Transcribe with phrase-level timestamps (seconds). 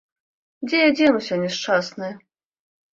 [0.69, 2.13] Дзе я дзенуся, няшчасная?